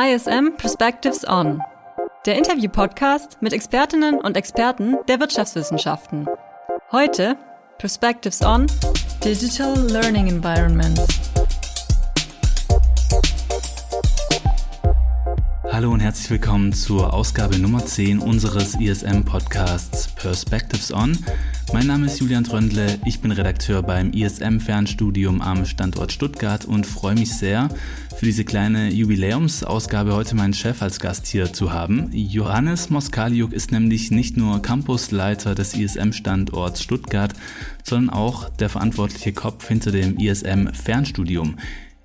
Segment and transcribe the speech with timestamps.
[0.00, 1.60] ISM Perspectives On,
[2.24, 6.28] der Interview-Podcast mit Expertinnen und Experten der Wirtschaftswissenschaften.
[6.92, 7.36] Heute
[7.78, 8.68] Perspectives On
[9.24, 11.27] Digital Learning Environments.
[15.78, 21.16] Hallo und herzlich willkommen zur Ausgabe Nummer 10 unseres ISM-Podcasts Perspectives On.
[21.72, 27.14] Mein Name ist Julian Tröndle, ich bin Redakteur beim ISM-Fernstudium am Standort Stuttgart und freue
[27.14, 27.68] mich sehr,
[28.16, 32.10] für diese kleine Jubiläumsausgabe heute meinen Chef als Gast hier zu haben.
[32.12, 37.34] Johannes Moskaliuk ist nämlich nicht nur Campusleiter des ISM-Standorts Stuttgart,
[37.84, 41.54] sondern auch der verantwortliche Kopf hinter dem ISM-Fernstudium.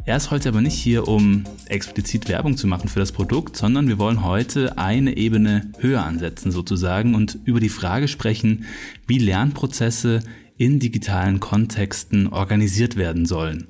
[0.06, 3.88] Er ist heute aber nicht hier, um explizit Werbung zu machen für das Produkt, sondern
[3.88, 8.66] wir wollen heute eine Ebene höher ansetzen sozusagen und über die Frage sprechen,
[9.08, 10.20] wie Lernprozesse
[10.58, 13.70] in digitalen Kontexten organisiert werden sollen.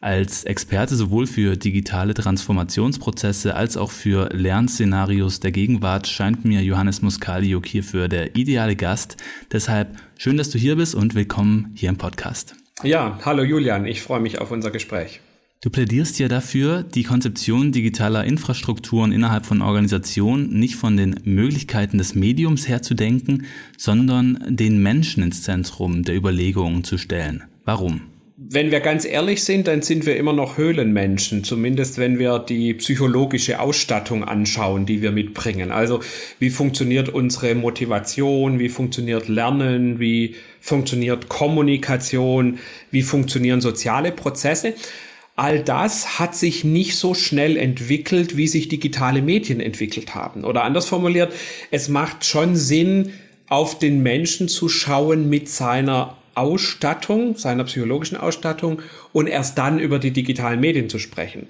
[0.00, 7.02] Als Experte sowohl für digitale Transformationsprozesse als auch für Lernszenarios der Gegenwart scheint mir Johannes
[7.02, 9.16] Muskaliuk hierfür der ideale Gast.
[9.52, 12.56] Deshalb schön, dass du hier bist und willkommen hier im Podcast.
[12.82, 15.20] Ja, hallo Julian, ich freue mich auf unser Gespräch.
[15.60, 21.98] Du plädierst ja dafür, die Konzeption digitaler Infrastrukturen innerhalb von Organisationen nicht von den Möglichkeiten
[21.98, 23.44] des Mediums her zu denken,
[23.76, 27.42] sondern den Menschen ins Zentrum der Überlegungen zu stellen.
[27.64, 28.02] Warum?
[28.36, 32.74] Wenn wir ganz ehrlich sind, dann sind wir immer noch Höhlenmenschen, zumindest wenn wir die
[32.74, 35.72] psychologische Ausstattung anschauen, die wir mitbringen.
[35.72, 35.98] Also
[36.38, 42.60] wie funktioniert unsere Motivation, wie funktioniert Lernen, wie funktioniert Kommunikation,
[42.92, 44.74] wie funktionieren soziale Prozesse
[45.38, 50.44] all das hat sich nicht so schnell entwickelt, wie sich digitale Medien entwickelt haben.
[50.44, 51.32] Oder anders formuliert,
[51.70, 53.12] es macht schon Sinn,
[53.48, 59.98] auf den Menschen zu schauen mit seiner Ausstattung, seiner psychologischen Ausstattung und erst dann über
[59.98, 61.46] die digitalen Medien zu sprechen.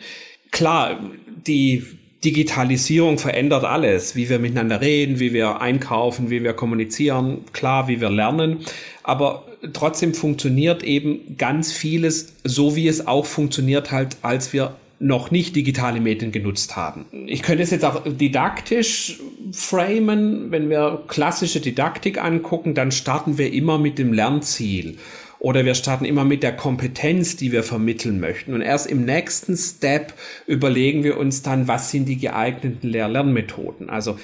[0.50, 1.00] Klar,
[1.47, 1.84] die
[2.25, 8.00] Digitalisierung verändert alles, wie wir miteinander reden, wie wir einkaufen, wie wir kommunizieren, klar, wie
[8.00, 8.59] wir lernen.
[9.03, 15.31] Aber trotzdem funktioniert eben ganz vieles so, wie es auch funktioniert halt, als wir noch
[15.31, 17.06] nicht digitale Medien genutzt haben.
[17.27, 19.21] Ich könnte es jetzt auch didaktisch
[19.53, 20.50] framen.
[20.50, 24.97] Wenn wir klassische Didaktik angucken, dann starten wir immer mit dem Lernziel
[25.41, 28.54] oder wir starten immer mit der Kompetenz, die wir vermitteln möchten.
[28.54, 30.15] Und erst im nächsten Step
[30.47, 33.88] überlegen wir uns dann, was sind die geeigneten Lehr-Lernmethoden.
[33.88, 34.19] Also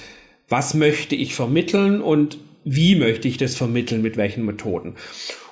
[0.49, 4.95] was möchte ich vermitteln und wie möchte ich das vermitteln, mit welchen Methoden.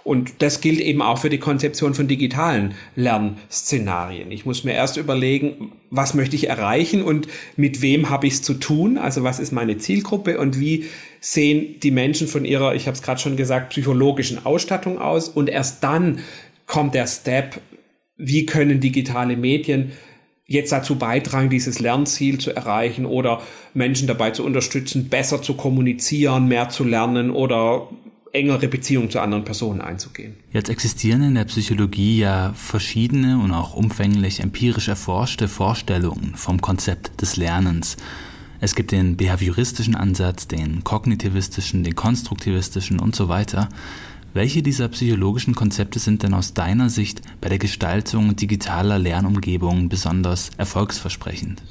[0.04, 4.32] Und das gilt eben auch für die Konzeption von digitalen Lernszenarien.
[4.32, 8.42] Ich muss mir erst überlegen, was möchte ich erreichen und mit wem habe ich es
[8.42, 10.86] zu tun, also was ist meine Zielgruppe und wie
[11.20, 15.28] sehen die Menschen von ihrer, ich habe es gerade schon gesagt, psychologischen Ausstattung aus.
[15.28, 16.18] Und erst dann
[16.66, 17.60] kommt der Step,
[18.16, 19.92] wie können digitale Medien
[20.52, 23.42] jetzt dazu beitragen, dieses Lernziel zu erreichen oder
[23.74, 27.88] Menschen dabei zu unterstützen, besser zu kommunizieren, mehr zu lernen oder
[28.32, 30.34] engere Beziehungen zu anderen Personen einzugehen.
[30.52, 37.20] Jetzt existieren in der Psychologie ja verschiedene und auch umfänglich empirisch erforschte Vorstellungen vom Konzept
[37.20, 37.96] des Lernens.
[38.60, 43.68] Es gibt den behavioristischen Ansatz, den kognitivistischen, den konstruktivistischen und so weiter.
[44.34, 50.50] Welche dieser psychologischen Konzepte sind denn aus deiner Sicht bei der Gestaltung digitaler Lernumgebungen besonders
[50.56, 51.62] erfolgsversprechend?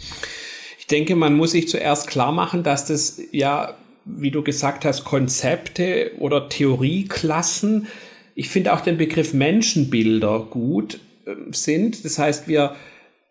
[0.78, 3.74] Ich denke, man muss sich zuerst klar machen, dass das ja,
[4.06, 7.88] wie du gesagt hast, Konzepte oder Theorieklassen,
[8.36, 12.06] ich finde auch den Begriff Menschenbilder gut äh, sind.
[12.06, 12.76] Das heißt, wir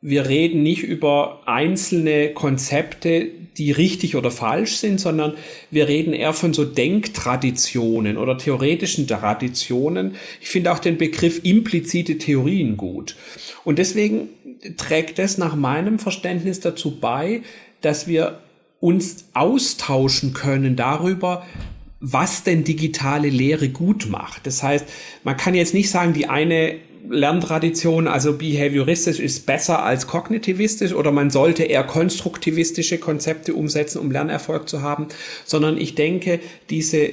[0.03, 5.34] wir reden nicht über einzelne Konzepte, die richtig oder falsch sind, sondern
[5.71, 10.15] wir reden eher von so Denktraditionen oder theoretischen Traditionen.
[10.41, 13.16] Ich finde auch den Begriff implizite Theorien gut.
[13.65, 14.31] Und deswegen
[14.78, 17.43] trägt es nach meinem Verständnis dazu bei,
[17.82, 18.41] dass wir
[18.81, 21.47] uns austauschen können darüber,
[22.00, 24.47] was denn digitale Lehre gut macht.
[24.47, 24.87] Das heißt,
[25.22, 26.76] man kann jetzt nicht sagen, die eine
[27.10, 34.11] Lerntradition, also behavioristisch ist besser als kognitivistisch oder man sollte eher konstruktivistische Konzepte umsetzen, um
[34.11, 35.08] Lernerfolg zu haben,
[35.44, 36.38] sondern ich denke,
[36.70, 37.11] diese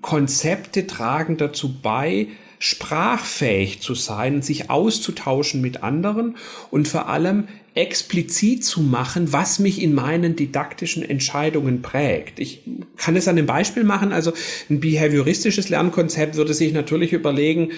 [0.00, 2.28] Konzepte tragen dazu bei,
[2.60, 6.36] sprachfähig zu sein, sich auszutauschen mit anderen
[6.70, 12.38] und vor allem explizit zu machen, was mich in meinen didaktischen Entscheidungen prägt.
[12.38, 12.60] Ich
[12.98, 14.12] kann es an einem Beispiel machen.
[14.12, 14.32] Also
[14.68, 17.70] ein behavioristisches Lernkonzept würde sich natürlich überlegen,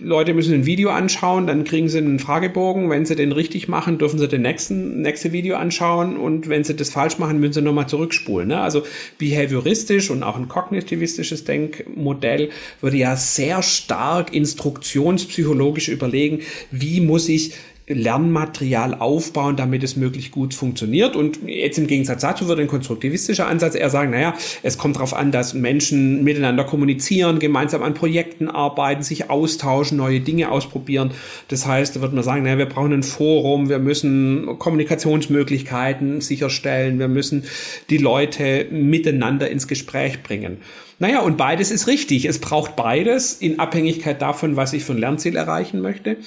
[0.00, 2.88] Leute müssen ein Video anschauen, dann kriegen sie einen Fragebogen.
[2.88, 6.74] Wenn sie den richtig machen, dürfen sie den nächsten, nächste Video anschauen und wenn sie
[6.74, 8.48] das falsch machen, müssen sie nochmal zurückspulen.
[8.48, 8.60] Ne?
[8.60, 8.84] Also
[9.18, 12.48] behavioristisch und auch ein kognitivistisches Denkmodell
[12.80, 16.40] würde ja sehr stark instruktionspsychologisch überlegen,
[16.70, 17.52] wie muss ich
[17.86, 21.16] Lernmaterial aufbauen, damit es möglichst gut funktioniert.
[21.16, 25.14] Und jetzt im Gegensatz dazu würde ein konstruktivistischer Ansatz eher sagen, naja, es kommt darauf
[25.14, 31.10] an, dass Menschen miteinander kommunizieren, gemeinsam an Projekten arbeiten, sich austauschen, neue Dinge ausprobieren.
[31.48, 36.98] Das heißt, da würde man sagen, naja, wir brauchen ein Forum, wir müssen Kommunikationsmöglichkeiten sicherstellen,
[37.00, 37.44] wir müssen
[37.90, 40.58] die Leute miteinander ins Gespräch bringen.
[41.02, 42.26] Naja, und beides ist richtig.
[42.26, 46.18] Es braucht beides in Abhängigkeit davon, was ich für ein Lernziel erreichen möchte.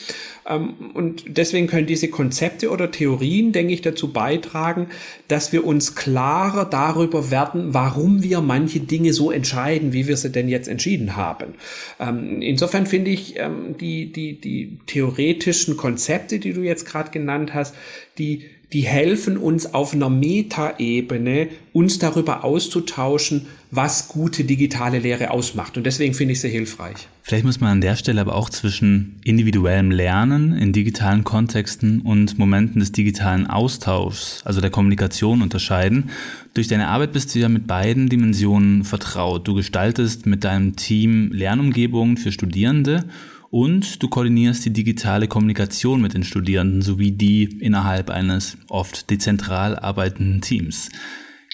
[0.46, 4.88] Ähm, und deswegen können diese Konzepte oder Theorien, denke ich, dazu beitragen,
[5.30, 10.30] dass wir uns klarer darüber werden, warum wir manche Dinge so entscheiden, wie wir sie
[10.30, 11.54] denn jetzt entschieden haben.
[11.98, 17.54] Ähm, insofern finde ich ähm, die, die, die theoretischen Konzepte, die du jetzt gerade genannt
[17.54, 17.76] hast,
[18.18, 18.44] die
[18.74, 25.78] die helfen uns auf einer Metaebene, uns darüber auszutauschen, was gute digitale Lehre ausmacht.
[25.78, 27.08] Und deswegen finde ich sie hilfreich.
[27.22, 32.38] Vielleicht muss man an der Stelle aber auch zwischen individuellem Lernen in digitalen Kontexten und
[32.38, 36.12] Momenten des digitalen Austauschs, also der Kommunikation unterscheiden.
[36.54, 39.48] Durch deine Arbeit bist du ja mit beiden Dimensionen vertraut.
[39.48, 43.06] Du gestaltest mit deinem Team Lernumgebungen für Studierende
[43.50, 49.78] und du koordinierst die digitale Kommunikation mit den Studierenden sowie die innerhalb eines oft dezentral
[49.78, 50.90] arbeitenden Teams.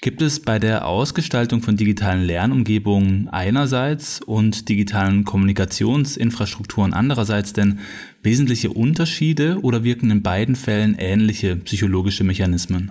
[0.02, 7.78] Gibt es bei der Ausgestaltung von digitalen Lernumgebungen einerseits und digitalen Kommunikationsinfrastrukturen andererseits denn
[8.20, 12.90] wesentliche Unterschiede oder wirken in beiden Fällen ähnliche psychologische Mechanismen?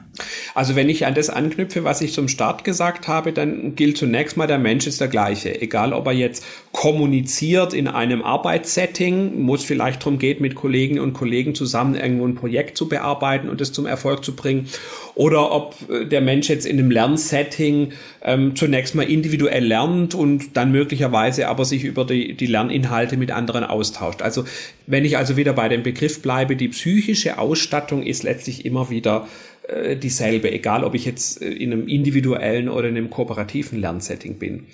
[0.55, 4.37] Also wenn ich an das anknüpfe, was ich zum Start gesagt habe, dann gilt zunächst
[4.37, 5.61] mal, der Mensch ist der gleiche.
[5.61, 6.45] Egal, ob er jetzt
[6.81, 12.25] kommuniziert in einem Arbeitssetting, wo es vielleicht darum geht, mit Kollegen und Kollegen zusammen irgendwo
[12.25, 14.67] ein Projekt zu bearbeiten und es zum Erfolg zu bringen,
[15.13, 17.91] oder ob äh, der Mensch jetzt in einem Lernsetting
[18.23, 23.29] ähm, zunächst mal individuell lernt und dann möglicherweise aber sich über die, die Lerninhalte mit
[23.29, 24.23] anderen austauscht.
[24.23, 24.45] Also
[24.87, 29.27] wenn ich also wieder bei dem Begriff bleibe, die psychische Ausstattung ist letztlich immer wieder
[29.67, 34.39] äh, dieselbe, egal ob ich jetzt äh, in einem individuellen oder in einem kooperativen Lernsetting
[34.39, 34.65] bin.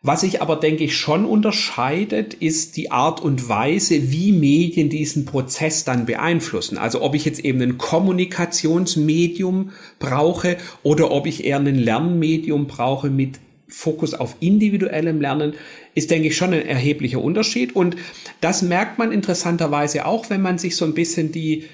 [0.00, 5.24] Was sich aber, denke ich, schon unterscheidet, ist die Art und Weise, wie Medien diesen
[5.24, 6.78] Prozess dann beeinflussen.
[6.78, 13.10] Also ob ich jetzt eben ein Kommunikationsmedium brauche oder ob ich eher ein Lernmedium brauche
[13.10, 15.54] mit Fokus auf individuellem Lernen,
[15.94, 17.74] ist, denke ich, schon ein erheblicher Unterschied.
[17.74, 17.96] Und
[18.40, 21.64] das merkt man interessanterweise auch, wenn man sich so ein bisschen die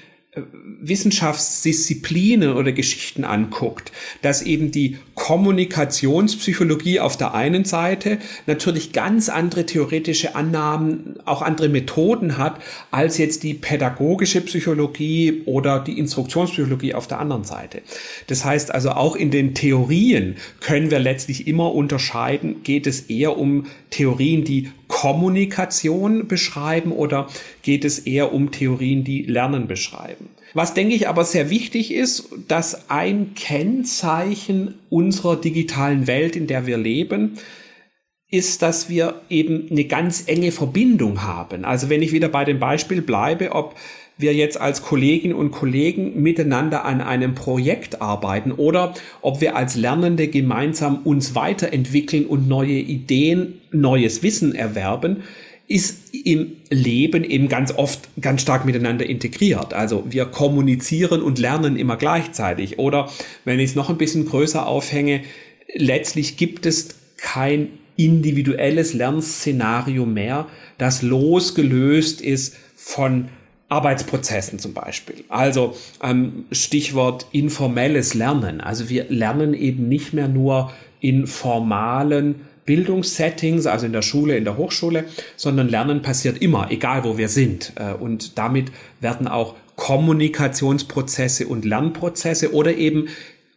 [0.81, 3.91] Wissenschaftsdisziplinen oder Geschichten anguckt,
[4.21, 11.69] dass eben die Kommunikationspsychologie auf der einen Seite natürlich ganz andere theoretische Annahmen, auch andere
[11.69, 12.59] Methoden hat,
[12.91, 17.81] als jetzt die pädagogische Psychologie oder die Instruktionspsychologie auf der anderen Seite.
[18.27, 23.37] Das heißt also auch in den Theorien können wir letztlich immer unterscheiden, geht es eher
[23.37, 27.27] um Theorien, die Kommunikation beschreiben oder
[27.63, 30.29] geht es eher um Theorien, die Lernen beschreiben?
[30.53, 36.65] Was denke ich aber sehr wichtig ist, dass ein Kennzeichen unserer digitalen Welt, in der
[36.65, 37.37] wir leben,
[38.29, 41.65] ist, dass wir eben eine ganz enge Verbindung haben.
[41.65, 43.75] Also wenn ich wieder bei dem Beispiel bleibe, ob
[44.17, 49.75] wir jetzt als Kolleginnen und Kollegen miteinander an einem Projekt arbeiten oder ob wir als
[49.75, 55.23] Lernende gemeinsam uns weiterentwickeln und neue Ideen, neues Wissen erwerben,
[55.67, 59.73] ist im Leben eben ganz oft ganz stark miteinander integriert.
[59.73, 62.77] Also wir kommunizieren und lernen immer gleichzeitig.
[62.77, 63.09] Oder
[63.45, 65.21] wenn ich es noch ein bisschen größer aufhänge,
[65.73, 73.29] letztlich gibt es kein individuelles Lernszenario mehr, das losgelöst ist von
[73.69, 75.23] Arbeitsprozessen zum Beispiel.
[75.29, 78.61] Also ähm, Stichwort informelles Lernen.
[78.61, 84.43] Also wir lernen eben nicht mehr nur in formalen Bildungssettings, also in der Schule, in
[84.43, 85.05] der Hochschule,
[85.35, 87.73] sondern Lernen passiert immer, egal wo wir sind.
[87.75, 93.07] Äh, und damit werden auch Kommunikationsprozesse und Lernprozesse oder eben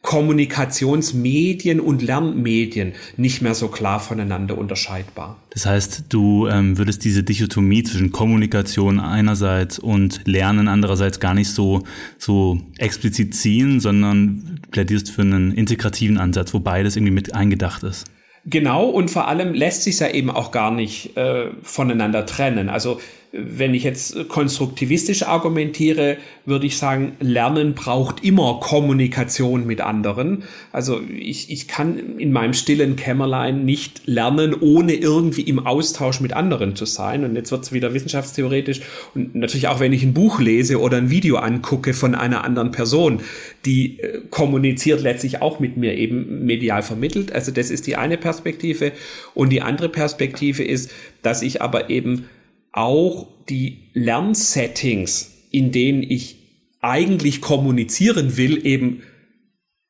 [0.03, 5.37] Kommunikationsmedien und Lernmedien nicht mehr so klar voneinander unterscheidbar.
[5.51, 11.51] Das heißt, du ähm, würdest diese Dichotomie zwischen Kommunikation einerseits und Lernen andererseits gar nicht
[11.51, 11.83] so,
[12.17, 18.07] so explizit ziehen, sondern plädierst für einen integrativen Ansatz, wo beides irgendwie mit eingedacht ist.
[18.47, 22.69] Genau, und vor allem lässt sich ja eben auch gar nicht äh, voneinander trennen.
[22.71, 26.17] Also wenn ich jetzt konstruktivistisch argumentiere,
[26.47, 30.45] würde ich sagen, Lernen braucht immer Kommunikation mit anderen.
[30.73, 36.33] Also ich, ich kann in meinem stillen Kämmerlein nicht lernen, ohne irgendwie im Austausch mit
[36.33, 37.25] anderen zu sein.
[37.25, 38.81] Und jetzt wird es wieder wissenschaftstheoretisch.
[39.15, 42.71] Und natürlich auch, wenn ich ein Buch lese oder ein Video angucke von einer anderen
[42.71, 43.21] Person,
[43.67, 47.33] die äh, kommuniziert letztlich auch mit mir eben medial vermittelt.
[47.33, 48.93] Also das ist die eine Perspektive.
[49.35, 52.25] Und die andere Perspektive ist, dass ich aber eben
[52.73, 56.37] auch die Lernsettings in denen ich
[56.81, 59.03] eigentlich kommunizieren will, eben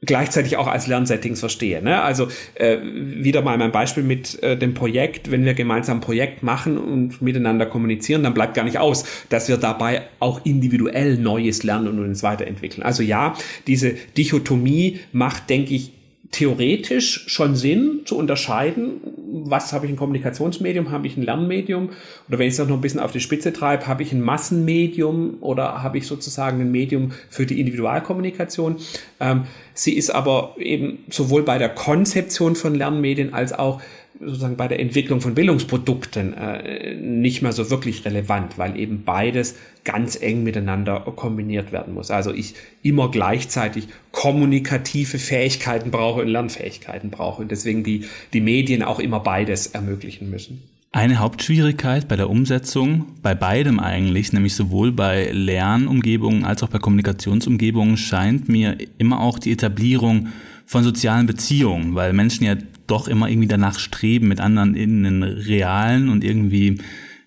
[0.01, 1.83] gleichzeitig auch als Lernsettings verstehe.
[1.83, 2.01] Ne?
[2.01, 6.45] Also äh, wieder mal mein Beispiel mit äh, dem Projekt, wenn wir gemeinsam ein Projekt
[6.45, 11.65] machen und miteinander kommunizieren, dann bleibt gar nicht aus, dass wir dabei auch individuell Neues
[11.65, 12.85] lernen und uns weiterentwickeln.
[12.85, 13.35] Also ja,
[13.67, 15.93] diese Dichotomie macht, denke ich,
[16.31, 19.01] theoretisch schon Sinn zu unterscheiden,
[19.45, 21.91] was habe ich ein Kommunikationsmedium, habe ich ein Lernmedium
[22.29, 25.39] oder wenn ich es noch ein bisschen auf die Spitze treibe, habe ich ein Massenmedium
[25.41, 28.77] oder habe ich sozusagen ein Medium für die Individualkommunikation.
[29.21, 33.81] Ähm, sie ist aber eben sowohl bei der Konzeption von Lernmedien als auch
[34.21, 39.55] sozusagen bei der Entwicklung von Bildungsprodukten äh, nicht mehr so wirklich relevant, weil eben beides
[39.85, 42.11] ganz eng miteinander kombiniert werden muss.
[42.11, 48.83] Also ich immer gleichzeitig kommunikative Fähigkeiten brauche und Lernfähigkeiten brauche und deswegen die, die Medien
[48.83, 50.63] auch immer beides ermöglichen müssen.
[50.91, 56.79] Eine Hauptschwierigkeit bei der Umsetzung, bei beidem eigentlich, nämlich sowohl bei Lernumgebungen als auch bei
[56.79, 60.29] Kommunikationsumgebungen, scheint mir immer auch die Etablierung
[60.65, 62.57] von sozialen Beziehungen, weil Menschen ja
[62.91, 66.79] doch immer irgendwie danach streben, mit anderen in einen realen und irgendwie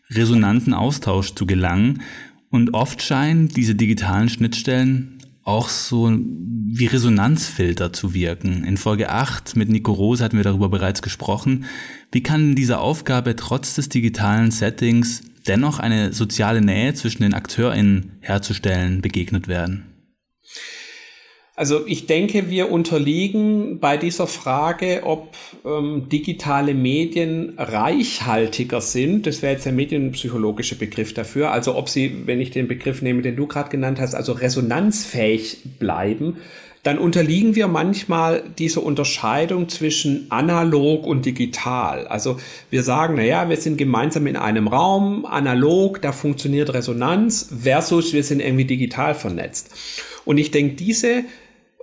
[0.09, 2.01] resonanten Austausch zu gelangen.
[2.49, 6.17] Und oft scheinen diese digitalen Schnittstellen auch so
[6.73, 8.63] wie Resonanzfilter zu wirken.
[8.63, 11.65] In Folge 8 mit Nico Rose hatten wir darüber bereits gesprochen.
[12.11, 18.11] Wie kann diese Aufgabe trotz des digitalen Settings dennoch eine soziale Nähe zwischen den AkteurInnen
[18.19, 19.90] herzustellen begegnet werden?
[21.55, 29.27] Also ich denke, wir unterliegen bei dieser Frage, ob ähm, digitale Medien reichhaltiger sind.
[29.27, 31.51] Das wäre jetzt der medienpsychologische Begriff dafür.
[31.51, 35.77] Also ob sie, wenn ich den Begriff nehme, den du gerade genannt hast, also resonanzfähig
[35.77, 36.37] bleiben.
[36.83, 42.07] Dann unterliegen wir manchmal dieser Unterscheidung zwischen analog und digital.
[42.07, 42.39] Also
[42.71, 48.13] wir sagen, na ja, wir sind gemeinsam in einem Raum, analog, da funktioniert Resonanz, versus
[48.13, 49.69] wir sind irgendwie digital vernetzt.
[50.25, 51.23] Und ich denke, diese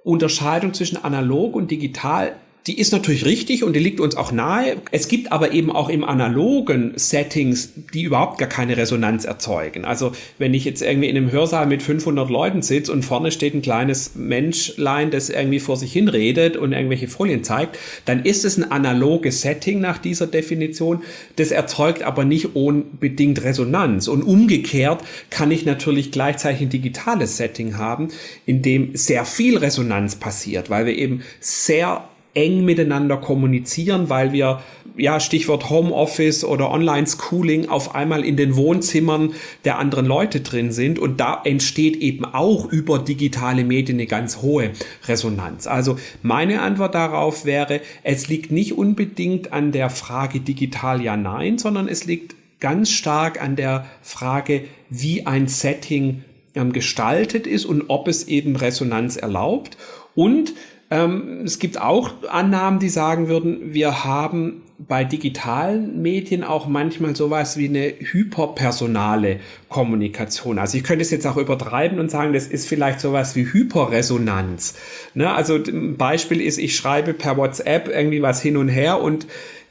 [0.09, 2.35] Unterscheidung zwischen analog und digital
[2.67, 4.77] die ist natürlich richtig und die liegt uns auch nahe.
[4.91, 9.87] Es gibt aber eben auch im analogen Settings, die überhaupt gar keine Resonanz erzeugen.
[9.87, 13.55] Also wenn ich jetzt irgendwie in einem Hörsaal mit 500 Leuten sitze und vorne steht
[13.55, 18.45] ein kleines Menschlein, das irgendwie vor sich hin redet und irgendwelche Folien zeigt, dann ist
[18.45, 21.03] es ein analoges Setting nach dieser Definition.
[21.37, 24.09] Das erzeugt aber nicht unbedingt Resonanz.
[24.09, 28.09] Und umgekehrt kann ich natürlich gleichzeitig ein digitales Setting haben,
[28.45, 34.61] in dem sehr viel Resonanz passiert, weil wir eben sehr eng miteinander kommunizieren, weil wir,
[34.97, 40.99] ja, Stichwort Homeoffice oder Online-Schooling auf einmal in den Wohnzimmern der anderen Leute drin sind
[40.99, 44.73] und da entsteht eben auch über digitale Medien eine ganz hohe
[45.07, 45.67] Resonanz.
[45.67, 51.59] Also meine Antwort darauf wäre, es liegt nicht unbedingt an der Frage digital ja nein,
[51.59, 57.85] sondern es liegt ganz stark an der Frage, wie ein Setting ähm, gestaltet ist und
[57.89, 59.77] ob es eben Resonanz erlaubt
[60.15, 60.55] und
[60.91, 67.17] ähm, es gibt auch Annahmen, die sagen würden, wir haben bei digitalen Medien auch manchmal
[67.17, 70.59] sowas wie eine hyperpersonale Kommunikation.
[70.59, 74.77] Also ich könnte es jetzt auch übertreiben und sagen, das ist vielleicht sowas wie Hyperresonanz.
[75.15, 75.33] Ne?
[75.33, 79.27] Also ein Beispiel ist, ich schreibe per WhatsApp irgendwie was hin und her und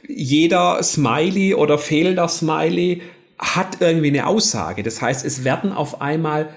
[0.07, 3.01] jeder Smiley oder fehlender Smiley
[3.39, 4.83] hat irgendwie eine Aussage.
[4.83, 6.49] Das heißt, es werden auf einmal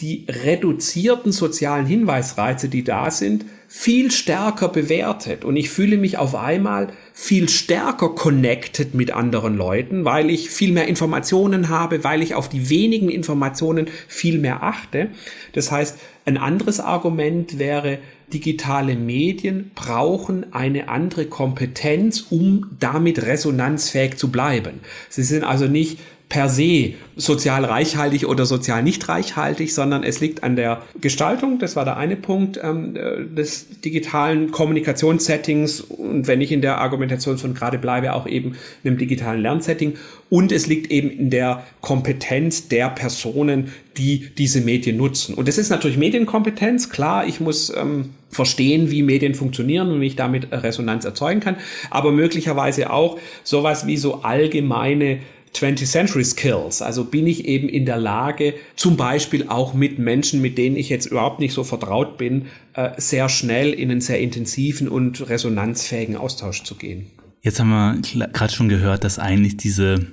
[0.00, 6.34] die reduzierten sozialen Hinweisreize, die da sind, viel stärker bewertet und ich fühle mich auf
[6.34, 12.34] einmal viel stärker connected mit anderen Leuten, weil ich viel mehr Informationen habe, weil ich
[12.34, 15.10] auf die wenigen Informationen viel mehr achte.
[15.52, 17.98] Das heißt, ein anderes Argument wäre,
[18.32, 24.80] digitale Medien brauchen eine andere Kompetenz, um damit resonanzfähig zu bleiben.
[25.10, 25.98] Sie sind also nicht
[26.28, 31.74] per se sozial reichhaltig oder sozial nicht reichhaltig, sondern es liegt an der Gestaltung, das
[31.74, 35.80] war der eine Punkt, ähm, äh, des digitalen Kommunikationssettings.
[35.80, 39.94] Und wenn ich in der Argumentation von gerade bleibe, auch eben einem digitalen Lernsetting.
[40.28, 45.34] Und es liegt eben in der Kompetenz der Personen, die diese Medien nutzen.
[45.34, 50.06] Und das ist natürlich Medienkompetenz, klar, ich muss ähm, verstehen, wie Medien funktionieren und wie
[50.06, 51.56] ich damit Resonanz erzeugen kann,
[51.90, 55.20] aber möglicherweise auch sowas wie so allgemeine
[55.54, 56.82] 20th Century Skills.
[56.82, 60.88] Also bin ich eben in der Lage, zum Beispiel auch mit Menschen, mit denen ich
[60.88, 66.16] jetzt überhaupt nicht so vertraut bin, äh, sehr schnell in einen sehr intensiven und resonanzfähigen
[66.16, 67.06] Austausch zu gehen.
[67.42, 70.06] Jetzt haben wir gerade schon gehört, dass eigentlich diese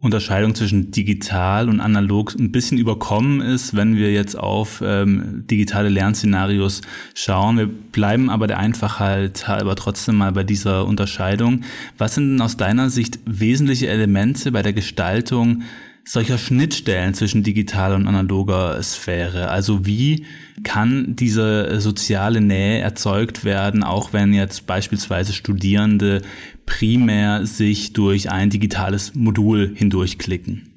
[0.00, 5.88] Unterscheidung zwischen digital und analog ein bisschen überkommen ist, wenn wir jetzt auf ähm, digitale
[5.88, 6.82] Lernszenarios
[7.14, 7.58] schauen.
[7.58, 11.62] Wir bleiben aber der Einfachheit halber trotzdem mal bei dieser Unterscheidung.
[11.98, 15.62] Was sind denn aus deiner Sicht wesentliche Elemente bei der Gestaltung
[16.08, 19.50] solcher Schnittstellen zwischen digitaler und analoger Sphäre?
[19.50, 20.24] Also wie
[20.64, 26.22] kann diese soziale Nähe erzeugt werden, auch wenn jetzt beispielsweise Studierende
[26.64, 30.68] primär sich durch ein digitales Modul hindurchklicken?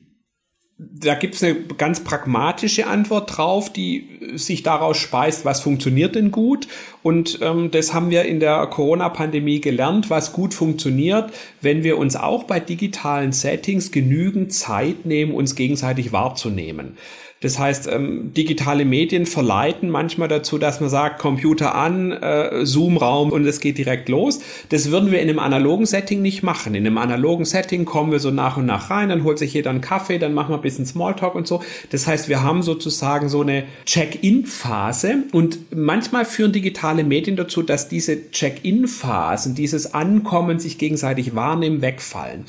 [0.81, 6.31] da gibt es eine ganz pragmatische Antwort drauf, die sich daraus speist, was funktioniert denn
[6.31, 6.67] gut.
[7.03, 11.31] Und ähm, das haben wir in der Corona-Pandemie gelernt, was gut funktioniert,
[11.61, 16.97] wenn wir uns auch bei digitalen Settings genügend Zeit nehmen, uns gegenseitig wahrzunehmen.
[17.41, 23.31] Das heißt, ähm, digitale Medien verleiten manchmal dazu, dass man sagt, Computer an, äh, Zoom-Raum
[23.31, 24.39] und es geht direkt los.
[24.69, 26.75] Das würden wir in einem analogen Setting nicht machen.
[26.75, 29.71] In einem analogen Setting kommen wir so nach und nach rein, dann holt sich jeder
[29.71, 31.63] einen Kaffee, dann machen wir ein bisschen Smalltalk und so.
[31.89, 37.89] Das heißt, wir haben sozusagen so eine Check-in-Phase und manchmal führen digitale Medien dazu, dass
[37.89, 42.45] diese Check-in-Phasen, dieses Ankommen, sich gegenseitig wahrnehmen, wegfallen.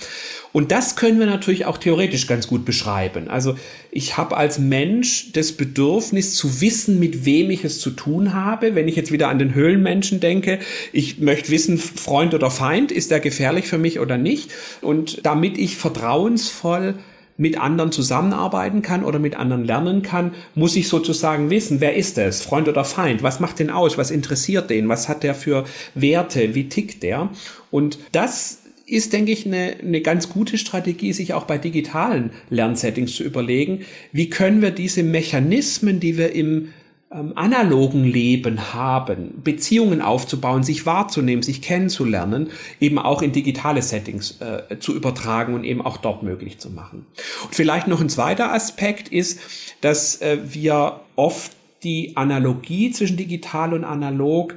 [0.52, 3.28] Und das können wir natürlich auch theoretisch ganz gut beschreiben.
[3.28, 3.56] Also
[3.90, 8.74] ich habe als Mensch das Bedürfnis zu wissen, mit wem ich es zu tun habe.
[8.74, 10.58] Wenn ich jetzt wieder an den Höhlenmenschen denke,
[10.92, 14.50] ich möchte wissen, Freund oder Feind, ist er gefährlich für mich oder nicht?
[14.82, 16.94] Und damit ich vertrauensvoll
[17.36, 22.18] mit anderen zusammenarbeiten kann oder mit anderen lernen kann, muss ich sozusagen wissen, wer ist
[22.18, 25.64] es, Freund oder Feind, was macht den aus, was interessiert den, was hat der für
[25.94, 27.30] Werte, wie tickt der?
[27.70, 33.14] Und das ist, denke ich, eine, eine ganz gute Strategie, sich auch bei digitalen Lernsettings
[33.14, 36.68] zu überlegen, wie können wir diese Mechanismen, die wir im
[37.14, 42.50] ähm, analogen Leben haben, Beziehungen aufzubauen, sich wahrzunehmen, sich kennenzulernen,
[42.80, 47.06] eben auch in digitale Settings äh, zu übertragen und eben auch dort möglich zu machen.
[47.44, 49.40] Und vielleicht noch ein zweiter Aspekt ist,
[49.80, 51.52] dass äh, wir oft
[51.82, 54.54] die Analogie zwischen digital und analog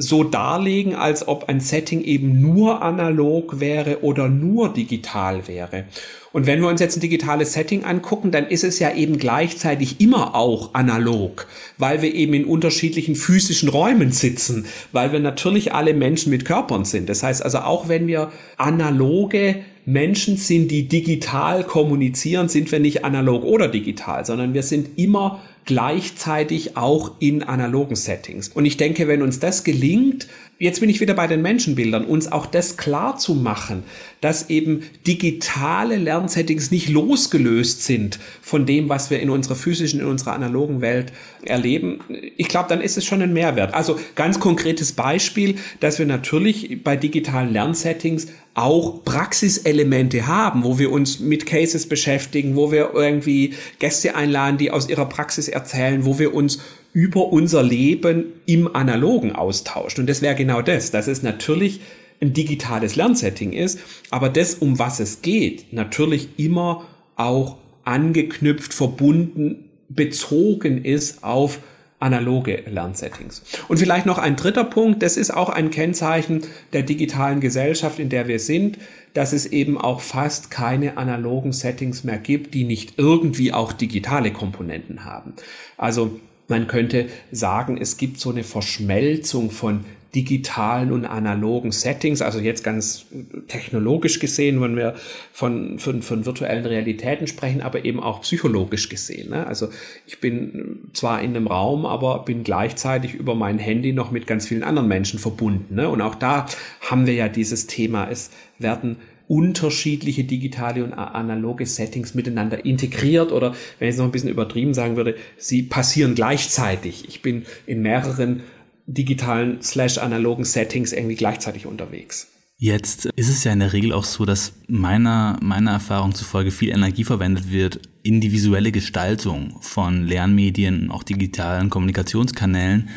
[0.00, 5.84] so darlegen, als ob ein Setting eben nur analog wäre oder nur digital wäre.
[6.32, 10.00] Und wenn wir uns jetzt ein digitales Setting angucken, dann ist es ja eben gleichzeitig
[10.00, 15.94] immer auch analog, weil wir eben in unterschiedlichen physischen Räumen sitzen, weil wir natürlich alle
[15.94, 17.08] Menschen mit Körpern sind.
[17.08, 23.04] Das heißt also, auch wenn wir analoge Menschen sind, die digital kommunizieren, sind wir nicht
[23.04, 28.48] analog oder digital, sondern wir sind immer gleichzeitig auch in analogen Settings.
[28.48, 30.26] Und ich denke, wenn uns das gelingt,
[30.58, 33.82] jetzt bin ich wieder bei den Menschenbildern, uns auch das klar zu machen,
[34.20, 40.06] dass eben digitale Lernsettings nicht losgelöst sind von dem, was wir in unserer physischen, in
[40.06, 41.12] unserer analogen Welt
[41.44, 42.00] erleben.
[42.36, 43.74] Ich glaube, dann ist es schon ein Mehrwert.
[43.74, 50.90] Also ganz konkretes Beispiel, dass wir natürlich bei digitalen Lernsettings auch Praxiselemente haben, wo wir
[50.90, 56.18] uns mit Cases beschäftigen, wo wir irgendwie Gäste einladen, die aus ihrer Praxis erzählen, wo
[56.18, 56.58] wir uns
[56.92, 60.02] über unser Leben im Analogen austauschen.
[60.02, 61.80] Und das wäre genau das, dass es natürlich
[62.20, 63.78] ein digitales Lernsetting ist,
[64.10, 71.60] aber das, um was es geht, natürlich immer auch angeknüpft, verbunden, bezogen ist auf
[72.00, 73.42] analoge Lernsettings.
[73.68, 78.08] Und vielleicht noch ein dritter Punkt, das ist auch ein Kennzeichen der digitalen Gesellschaft, in
[78.08, 78.78] der wir sind,
[79.14, 84.32] dass es eben auch fast keine analogen Settings mehr gibt, die nicht irgendwie auch digitale
[84.32, 85.32] Komponenten haben.
[85.76, 89.84] Also man könnte sagen, es gibt so eine Verschmelzung von
[90.14, 93.06] digitalen und analogen Settings, also jetzt ganz
[93.46, 94.94] technologisch gesehen, wenn wir
[95.32, 99.30] von, von, von virtuellen Realitäten sprechen, aber eben auch psychologisch gesehen.
[99.30, 99.46] Ne?
[99.46, 99.68] Also
[100.06, 104.46] ich bin zwar in einem Raum, aber bin gleichzeitig über mein Handy noch mit ganz
[104.46, 105.74] vielen anderen Menschen verbunden.
[105.74, 105.88] Ne?
[105.90, 106.46] Und auch da
[106.80, 108.96] haben wir ja dieses Thema, es werden
[109.28, 114.74] unterschiedliche digitale und analoge Settings miteinander integriert oder wenn ich es noch ein bisschen übertrieben
[114.74, 117.06] sagen würde, sie passieren gleichzeitig.
[117.08, 118.40] Ich bin in mehreren
[118.86, 122.28] digitalen slash analogen Settings irgendwie gleichzeitig unterwegs.
[122.60, 126.70] Jetzt ist es ja in der Regel auch so, dass meiner, meiner Erfahrung zufolge viel
[126.70, 132.88] Energie verwendet wird in die visuelle Gestaltung von Lernmedien, auch digitalen Kommunikationskanälen.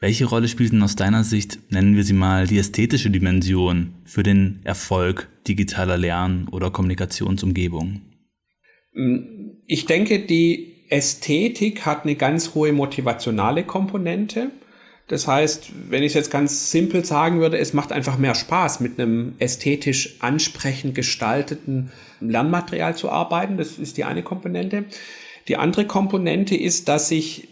[0.00, 4.22] Welche Rolle spielt denn aus deiner Sicht, nennen wir sie mal, die ästhetische Dimension für
[4.22, 8.02] den Erfolg digitaler Lern- oder Kommunikationsumgebung?
[9.66, 14.50] Ich denke, die Ästhetik hat eine ganz hohe motivationale Komponente.
[15.08, 18.80] Das heißt, wenn ich es jetzt ganz simpel sagen würde, es macht einfach mehr Spaß,
[18.80, 23.56] mit einem ästhetisch ansprechend gestalteten Lernmaterial zu arbeiten.
[23.56, 24.84] Das ist die eine Komponente.
[25.48, 27.46] Die andere Komponente ist, dass ich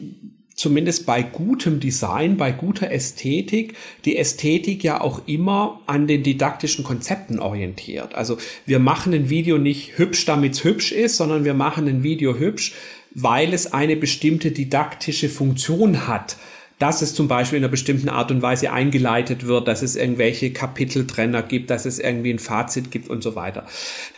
[0.54, 6.84] zumindest bei gutem Design, bei guter Ästhetik, die Ästhetik ja auch immer an den didaktischen
[6.84, 8.14] Konzepten orientiert.
[8.14, 12.02] Also wir machen ein Video nicht hübsch, damit es hübsch ist, sondern wir machen ein
[12.02, 12.74] Video hübsch,
[13.10, 16.36] weil es eine bestimmte didaktische Funktion hat
[16.78, 20.52] dass es zum Beispiel in einer bestimmten Art und Weise eingeleitet wird, dass es irgendwelche
[20.52, 23.66] Kapiteltrenner gibt, dass es irgendwie ein Fazit gibt und so weiter.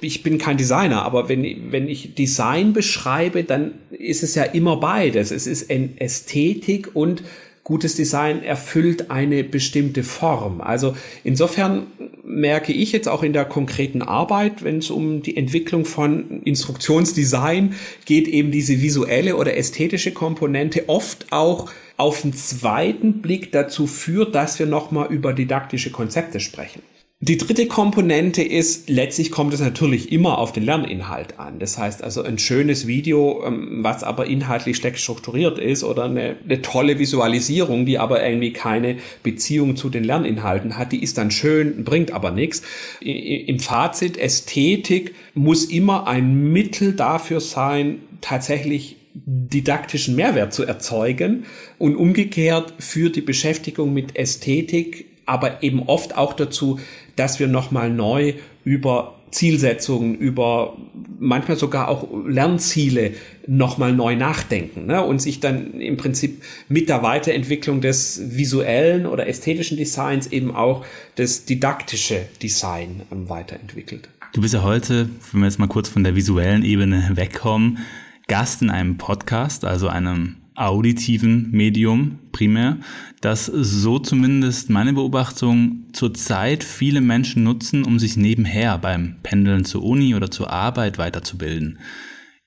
[0.00, 4.76] Ich bin kein Designer, aber wenn, wenn ich Design beschreibe, dann ist es ja immer
[4.76, 5.30] beides.
[5.30, 7.22] Es ist Ästhetik und
[7.66, 10.60] gutes Design erfüllt eine bestimmte Form.
[10.60, 11.88] Also insofern
[12.24, 17.74] merke ich jetzt auch in der konkreten Arbeit, wenn es um die Entwicklung von Instruktionsdesign
[18.04, 24.34] geht, eben diese visuelle oder ästhetische Komponente oft auch auf den zweiten Blick dazu führt,
[24.34, 26.82] dass wir nochmal über didaktische Konzepte sprechen.
[27.20, 31.58] Die dritte Komponente ist, letztlich kommt es natürlich immer auf den Lerninhalt an.
[31.58, 36.36] Das heißt also ein schönes Video, ähm, was aber inhaltlich schlecht strukturiert ist oder eine,
[36.44, 41.30] eine, tolle Visualisierung, die aber irgendwie keine Beziehung zu den Lerninhalten hat, die ist dann
[41.30, 42.60] schön, bringt aber nichts.
[43.00, 51.44] Im Fazit, Ästhetik muss immer ein Mittel dafür sein, tatsächlich didaktischen Mehrwert zu erzeugen
[51.78, 56.80] und umgekehrt führt die Beschäftigung mit Ästhetik aber eben oft auch dazu,
[57.16, 60.76] dass wir nochmal neu über Zielsetzungen, über
[61.18, 63.12] manchmal sogar auch Lernziele
[63.46, 65.02] nochmal neu nachdenken ne?
[65.04, 70.86] und sich dann im Prinzip mit der Weiterentwicklung des visuellen oder ästhetischen Designs eben auch
[71.16, 74.08] das didaktische Design ähm, weiterentwickelt.
[74.32, 77.78] Du bist ja heute, wenn wir jetzt mal kurz von der visuellen Ebene wegkommen,
[78.28, 82.78] Gast in einem Podcast, also einem auditiven Medium primär,
[83.20, 89.84] das so zumindest meine Beobachtung zurzeit viele Menschen nutzen, um sich nebenher beim Pendeln zur
[89.84, 91.78] Uni oder zur Arbeit weiterzubilden.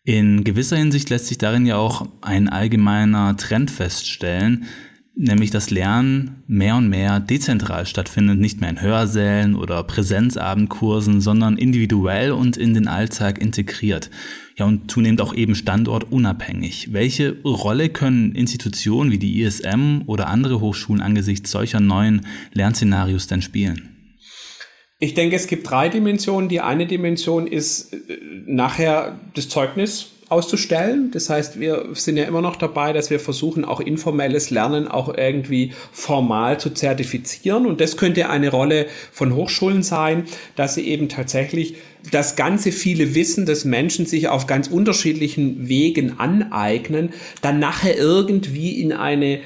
[0.04, 4.66] In gewisser Hinsicht lässt sich darin ja auch ein allgemeiner Trend feststellen,
[5.20, 11.58] nämlich dass Lernen mehr und mehr dezentral stattfindet, nicht mehr in Hörsälen oder Präsenzabendkursen, sondern
[11.58, 14.10] individuell und in den Alltag integriert.
[14.56, 16.94] Ja, und zunehmend auch eben standortunabhängig.
[16.94, 23.42] Welche Rolle können Institutionen wie die ISM oder andere Hochschulen angesichts solcher neuen Lernszenarios denn
[23.42, 23.90] spielen?
[25.00, 26.50] Ich denke, es gibt drei Dimensionen.
[26.50, 27.98] Die eine Dimension ist äh,
[28.46, 31.12] nachher das Zeugnis auszustellen.
[31.12, 35.16] Das heißt, wir sind ja immer noch dabei, dass wir versuchen, auch informelles Lernen auch
[35.16, 37.66] irgendwie formal zu zertifizieren.
[37.66, 41.76] Und das könnte eine Rolle von Hochschulen sein, dass sie eben tatsächlich
[42.12, 47.10] das ganze viele Wissen des Menschen sich auf ganz unterschiedlichen Wegen aneignen,
[47.42, 49.40] dann nachher irgendwie in eine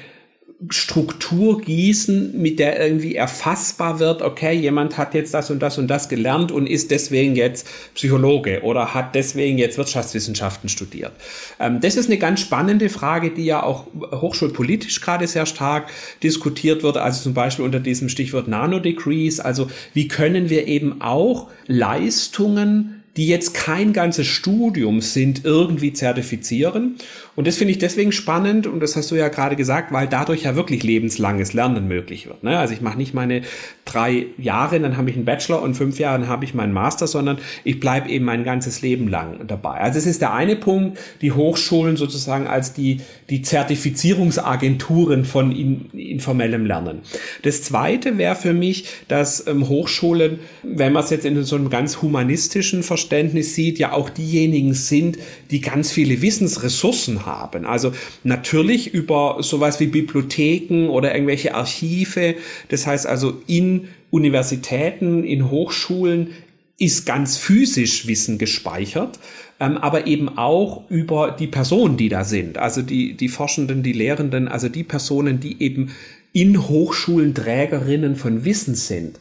[0.70, 5.88] Struktur gießen, mit der irgendwie erfassbar wird, okay, jemand hat jetzt das und das und
[5.88, 11.12] das gelernt und ist deswegen jetzt Psychologe oder hat deswegen jetzt Wirtschaftswissenschaften studiert.
[11.60, 15.90] Ähm, das ist eine ganz spannende Frage, die ja auch hochschulpolitisch gerade sehr stark
[16.22, 21.48] diskutiert wird, also zum Beispiel unter diesem Stichwort Nanodegrees, also wie können wir eben auch
[21.66, 26.96] Leistungen die jetzt kein ganzes Studium sind, irgendwie zertifizieren.
[27.36, 30.42] Und das finde ich deswegen spannend, und das hast du ja gerade gesagt, weil dadurch
[30.42, 32.44] ja wirklich lebenslanges Lernen möglich wird.
[32.44, 32.58] Ne?
[32.58, 33.42] Also ich mache nicht meine
[33.84, 37.06] drei Jahre, dann habe ich einen Bachelor und fünf Jahre, dann habe ich meinen Master,
[37.06, 39.80] sondern ich bleibe eben mein ganzes Leben lang dabei.
[39.80, 45.90] Also es ist der eine Punkt, die Hochschulen sozusagen als die, die Zertifizierungsagenturen von in,
[45.90, 47.00] informellem Lernen.
[47.42, 51.70] Das zweite wäre für mich, dass ähm, Hochschulen, wenn man es jetzt in so einem
[51.70, 55.18] ganz humanistischen Verständnis sieht, ja auch diejenigen sind,
[55.50, 57.64] die ganz viele Wissensressourcen haben.
[57.64, 62.34] Also natürlich über sowas wie Bibliotheken oder irgendwelche Archive.
[62.68, 66.30] Das heißt also in Universitäten, in Hochschulen
[66.78, 69.18] ist ganz physisch Wissen gespeichert,
[69.60, 72.58] ähm, aber eben auch über die Personen, die da sind.
[72.58, 75.92] Also die, die Forschenden, die Lehrenden, also die Personen, die eben
[76.32, 79.18] in Hochschulen Trägerinnen von Wissen sind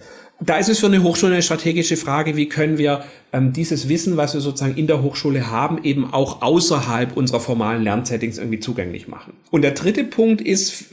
[0.49, 4.17] da ist es für eine Hochschule eine strategische Frage, wie können wir ähm, dieses Wissen,
[4.17, 9.07] was wir sozusagen in der Hochschule haben, eben auch außerhalb unserer formalen Lernsettings irgendwie zugänglich
[9.07, 9.33] machen.
[9.51, 10.85] Und der dritte Punkt ist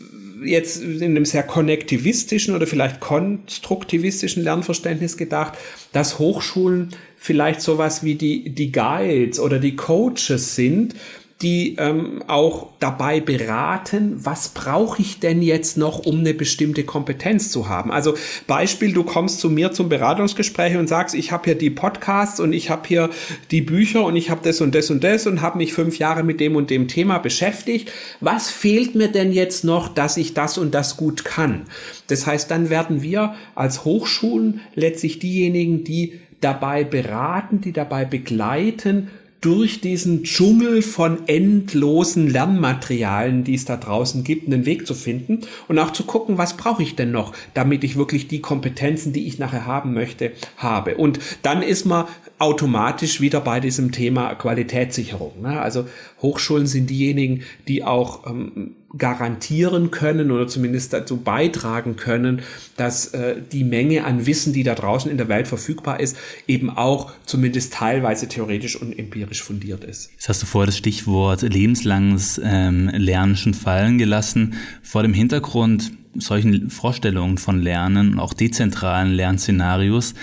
[0.44, 5.54] jetzt in einem sehr konnektivistischen oder vielleicht konstruktivistischen Lernverständnis gedacht,
[5.92, 10.94] dass Hochschulen vielleicht sowas wie die, die Guides oder die Coaches sind,
[11.42, 17.50] die ähm, auch dabei beraten, was brauche ich denn jetzt noch, um eine bestimmte Kompetenz
[17.50, 17.90] zu haben.
[17.90, 18.14] Also
[18.46, 22.52] Beispiel, du kommst zu mir zum Beratungsgespräch und sagst, ich habe hier die Podcasts und
[22.52, 23.08] ich habe hier
[23.50, 26.24] die Bücher und ich habe das und das und das und habe mich fünf Jahre
[26.24, 27.90] mit dem und dem Thema beschäftigt.
[28.20, 31.62] Was fehlt mir denn jetzt noch, dass ich das und das gut kann?
[32.08, 39.08] Das heißt, dann werden wir als Hochschulen letztlich diejenigen, die dabei beraten, die dabei begleiten,
[39.40, 45.40] durch diesen Dschungel von endlosen Lernmaterialien, die es da draußen gibt, einen Weg zu finden
[45.66, 49.26] und auch zu gucken, was brauche ich denn noch, damit ich wirklich die Kompetenzen, die
[49.26, 50.96] ich nachher haben möchte, habe.
[50.96, 52.06] Und dann ist man
[52.40, 55.42] automatisch wieder bei diesem Thema Qualitätssicherung.
[55.42, 55.60] Ne?
[55.60, 55.86] Also
[56.22, 62.40] Hochschulen sind diejenigen, die auch ähm, garantieren können oder zumindest dazu beitragen können,
[62.78, 66.16] dass äh, die Menge an Wissen, die da draußen in der Welt verfügbar ist,
[66.48, 70.10] eben auch zumindest teilweise theoretisch und empirisch fundiert ist.
[70.12, 74.54] Jetzt hast du vorher das Stichwort lebenslanges ähm, Lernen schon fallen gelassen.
[74.82, 80.14] Vor dem Hintergrund solchen Vorstellungen von Lernen und auch dezentralen Lernszenarios,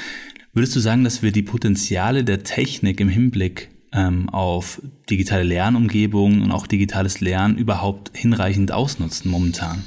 [0.58, 6.42] würdest du sagen, dass wir die Potenziale der Technik im Hinblick ähm, auf digitale Lernumgebungen
[6.42, 9.84] und auch digitales Lernen überhaupt hinreichend ausnutzen momentan?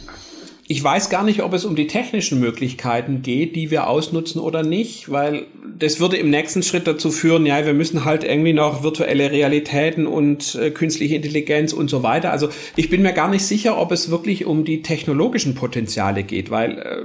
[0.68, 4.62] Ich weiß gar nicht, ob es um die technischen Möglichkeiten geht, die wir ausnutzen oder
[4.62, 8.84] nicht, weil das würde im nächsten Schritt dazu führen, ja, wir müssen halt irgendwie noch
[8.84, 12.30] virtuelle Realitäten und äh, künstliche Intelligenz und so weiter.
[12.30, 16.52] Also ich bin mir gar nicht sicher, ob es wirklich um die technologischen Potenziale geht,
[16.52, 17.02] weil äh,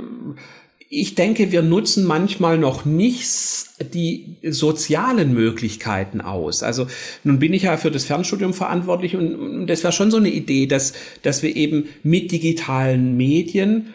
[0.95, 3.25] ich denke, wir nutzen manchmal noch nicht
[3.93, 6.63] die sozialen Möglichkeiten aus.
[6.63, 6.87] Also
[7.23, 10.65] nun bin ich ja für das Fernstudium verantwortlich und das wäre schon so eine Idee,
[10.65, 13.93] dass, dass wir eben mit digitalen Medien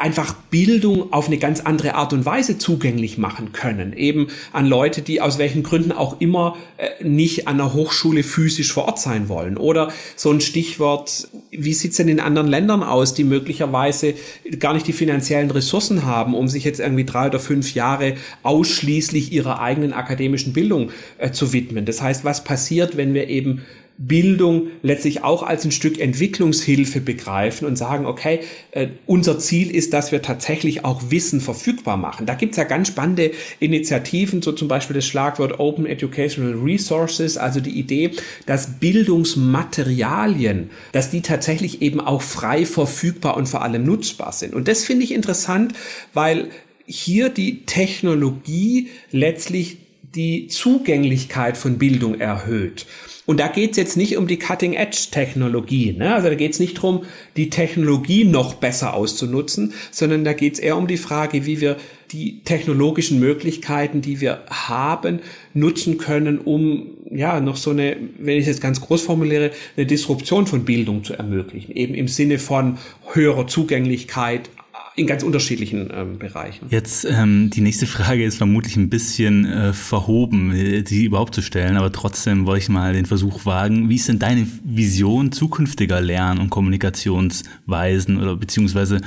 [0.00, 3.92] einfach Bildung auf eine ganz andere Art und Weise zugänglich machen können.
[3.92, 8.72] Eben an Leute, die aus welchen Gründen auch immer äh, nicht an der Hochschule physisch
[8.72, 9.58] vor Ort sein wollen.
[9.58, 14.14] Oder so ein Stichwort, wie sieht's denn in anderen Ländern aus, die möglicherweise
[14.58, 19.32] gar nicht die finanziellen Ressourcen haben, um sich jetzt irgendwie drei oder fünf Jahre ausschließlich
[19.32, 21.84] ihrer eigenen akademischen Bildung äh, zu widmen.
[21.84, 23.62] Das heißt, was passiert, wenn wir eben
[24.02, 29.92] Bildung letztlich auch als ein Stück Entwicklungshilfe begreifen und sagen, okay, äh, unser Ziel ist,
[29.92, 32.24] dass wir tatsächlich auch Wissen verfügbar machen.
[32.24, 37.60] Da gibt's ja ganz spannende Initiativen, so zum Beispiel das Schlagwort Open Educational Resources, also
[37.60, 38.12] die Idee,
[38.46, 44.54] dass Bildungsmaterialien, dass die tatsächlich eben auch frei verfügbar und vor allem nutzbar sind.
[44.54, 45.74] Und das finde ich interessant,
[46.14, 46.48] weil
[46.86, 49.76] hier die Technologie letztlich
[50.14, 52.86] die Zugänglichkeit von Bildung erhöht.
[53.30, 55.92] Und da geht es jetzt nicht um die Cutting-Edge-Technologie.
[55.92, 56.12] Ne?
[56.12, 57.04] Also da geht es nicht darum,
[57.36, 61.76] die Technologie noch besser auszunutzen, sondern da geht es eher um die Frage, wie wir
[62.10, 65.20] die technologischen Möglichkeiten, die wir haben,
[65.54, 69.86] nutzen können, um ja noch so eine, wenn ich es jetzt ganz groß formuliere, eine
[69.86, 71.70] Disruption von Bildung zu ermöglichen.
[71.76, 72.78] Eben im Sinne von
[73.12, 74.50] höherer Zugänglichkeit,
[75.00, 76.66] in ganz unterschiedlichen ähm, Bereichen.
[76.70, 81.42] Jetzt ähm, die nächste Frage ist vermutlich ein bisschen äh, verhoben, äh, die überhaupt zu
[81.42, 83.88] stellen, aber trotzdem wollte ich mal den Versuch wagen.
[83.88, 89.00] Wie ist denn deine Vision zukünftiger Lern- und Kommunikationsweisen oder beziehungsweise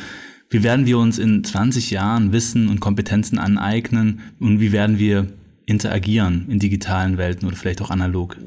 [0.49, 5.27] wie werden wir uns in 20 Jahren Wissen und Kompetenzen aneignen und wie werden wir
[5.65, 8.37] interagieren in digitalen Welten oder vielleicht auch analog?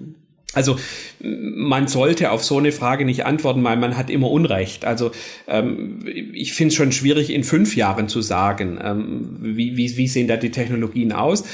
[0.57, 0.77] Also
[1.21, 4.87] man sollte auf so eine Frage nicht antworten, weil man hat immer Unrecht.
[4.87, 5.11] Also
[5.47, 6.01] ähm,
[6.33, 10.29] ich finde es schon schwierig, in fünf Jahren zu sagen, ähm, wie, wie, wie sehen
[10.29, 11.45] da die Technologien aus.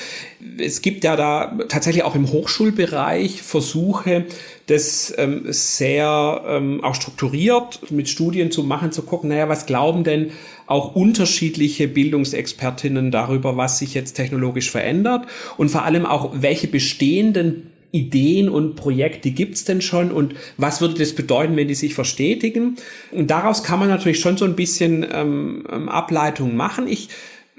[0.57, 4.27] Es gibt ja da tatsächlich auch im Hochschulbereich Versuche,
[4.67, 10.05] das ähm, sehr ähm, auch strukturiert mit Studien zu machen, zu gucken, naja, was glauben
[10.05, 10.31] denn
[10.67, 17.72] auch unterschiedliche Bildungsexpertinnen darüber, was sich jetzt technologisch verändert und vor allem auch, welche bestehenden
[17.93, 22.77] Ideen und Projekte gibt's denn schon und was würde das bedeuten, wenn die sich verstetigen?
[23.13, 26.89] Und daraus kann man natürlich schon so ein bisschen ähm, ähm Ableitung machen.
[26.89, 27.11] Ich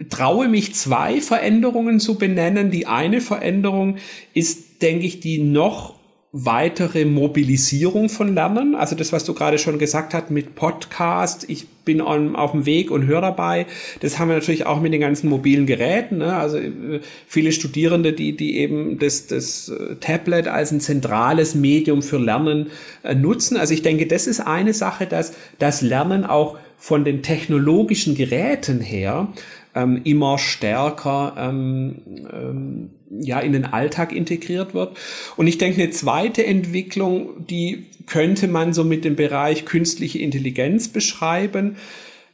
[0.09, 2.71] traue mich zwei Veränderungen zu benennen.
[2.71, 3.97] Die eine Veränderung
[4.33, 5.95] ist, denke ich, die noch
[6.31, 8.73] weitere Mobilisierung von Lernen.
[8.73, 12.65] Also das, was du gerade schon gesagt hast mit Podcast, ich bin on, auf dem
[12.65, 13.65] Weg und höre dabei.
[13.99, 16.17] Das haben wir natürlich auch mit den ganzen mobilen Geräten.
[16.17, 16.33] Ne?
[16.33, 22.01] Also äh, viele Studierende, die, die eben das, das äh, Tablet als ein zentrales Medium
[22.01, 22.67] für Lernen
[23.03, 23.57] äh, nutzen.
[23.57, 28.81] Also ich denke, das ist eine Sache, dass das Lernen auch von den technologischen Geräten
[28.81, 29.29] her
[29.75, 31.95] ähm, immer stärker ähm,
[32.31, 32.89] ähm,
[33.19, 34.97] ja in den Alltag integriert wird.
[35.35, 40.87] Und ich denke, eine zweite Entwicklung, die könnte man so mit dem Bereich künstliche Intelligenz
[40.87, 41.77] beschreiben.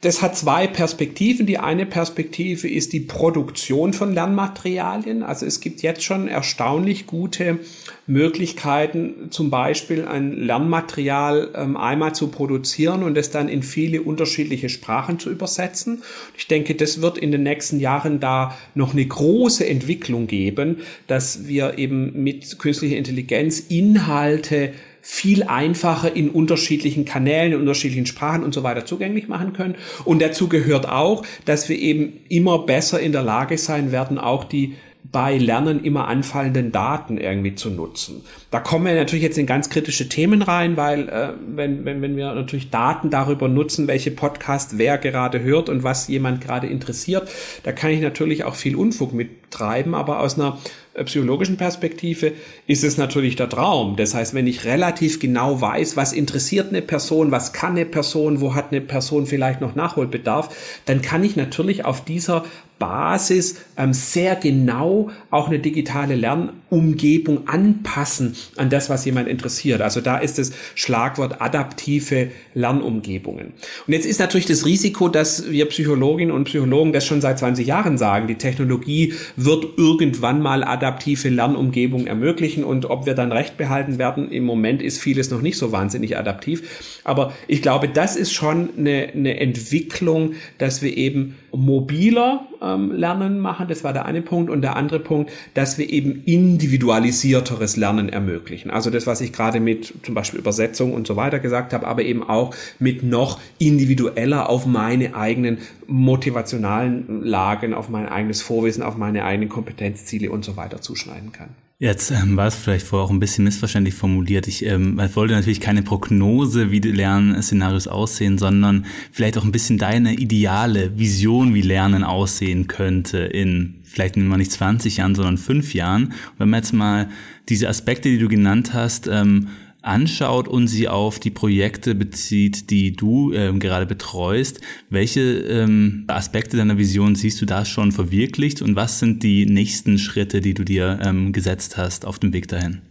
[0.02, 1.44] Das hat zwei Perspektiven.
[1.44, 5.22] Die eine Perspektive ist die Produktion von Lernmaterialien.
[5.22, 7.58] Also es gibt jetzt schon erstaunlich gute
[8.06, 14.70] Möglichkeiten, zum Beispiel ein Lernmaterial ähm, einmal zu produzieren und es dann in viele unterschiedliche
[14.70, 16.02] Sprachen zu übersetzen.
[16.34, 21.46] Ich denke, das wird in den nächsten Jahren da noch eine große Entwicklung geben, dass
[21.46, 28.52] wir eben mit künstlicher Intelligenz Inhalte viel einfacher in unterschiedlichen Kanälen, in unterschiedlichen Sprachen und
[28.52, 29.76] so weiter zugänglich machen können.
[30.04, 34.44] Und dazu gehört auch, dass wir eben immer besser in der Lage sein werden, auch
[34.44, 34.74] die
[35.12, 38.22] bei Lernen immer anfallenden Daten irgendwie zu nutzen.
[38.50, 42.16] Da kommen wir natürlich jetzt in ganz kritische Themen rein, weil äh, wenn, wenn, wenn
[42.16, 47.28] wir natürlich Daten darüber nutzen, welche Podcast wer gerade hört und was jemand gerade interessiert,
[47.64, 50.58] da kann ich natürlich auch viel Unfug mittreiben, aber aus einer
[51.04, 52.32] psychologischen Perspektive
[52.66, 53.96] ist es natürlich der Traum.
[53.96, 58.40] Das heißt, wenn ich relativ genau weiß, was interessiert eine Person, was kann eine Person,
[58.40, 60.54] wo hat eine Person vielleicht noch Nachholbedarf,
[60.86, 62.44] dann kann ich natürlich auf dieser
[62.80, 69.82] Basis ähm, sehr genau auch eine digitale Lernumgebung anpassen an das, was jemand interessiert.
[69.82, 73.52] Also da ist das Schlagwort adaptive Lernumgebungen.
[73.86, 77.66] Und jetzt ist natürlich das Risiko, dass wir Psychologinnen und Psychologen das schon seit 20
[77.66, 78.26] Jahren sagen.
[78.26, 84.30] Die Technologie wird irgendwann mal adaptive Lernumgebungen ermöglichen und ob wir dann recht behalten werden,
[84.30, 87.00] im Moment ist vieles noch nicht so wahnsinnig adaptiv.
[87.04, 93.40] Aber ich glaube, das ist schon eine, eine Entwicklung, dass wir eben mobiler ähm, Lernen
[93.40, 93.66] machen.
[93.68, 94.50] Das war der eine Punkt.
[94.50, 98.70] Und der andere Punkt, dass wir eben individualisierteres Lernen ermöglichen.
[98.70, 102.02] Also das, was ich gerade mit zum Beispiel Übersetzung und so weiter gesagt habe, aber
[102.02, 105.58] eben auch mit noch individueller auf meine eigenen
[105.90, 111.50] motivationalen Lagen, auf mein eigenes Vorwissen, auf meine eigenen Kompetenzziele und so weiter zuschneiden kann.
[111.82, 114.46] Jetzt ähm, war es vielleicht vorher auch ein bisschen missverständlich formuliert.
[114.46, 120.12] Ich ähm, wollte natürlich keine Prognose, wie Lernszenarios aussehen, sondern vielleicht auch ein bisschen deine
[120.12, 126.08] ideale Vision, wie Lernen aussehen könnte in vielleicht mal nicht 20 Jahren, sondern fünf Jahren.
[126.08, 127.08] Und wenn man jetzt mal
[127.48, 129.48] diese Aspekte, die du genannt hast, ähm,
[129.82, 136.56] anschaut und sie auf die Projekte bezieht, die du ähm, gerade betreust, welche ähm, Aspekte
[136.56, 140.64] deiner Vision siehst du da schon verwirklicht und was sind die nächsten Schritte, die du
[140.64, 142.82] dir ähm, gesetzt hast auf dem Weg dahin?